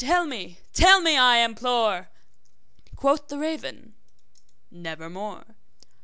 [0.03, 2.09] tell me tell me, I implore!'
[2.95, 3.93] Quoth the raven,
[4.73, 5.45] `Nevermore.'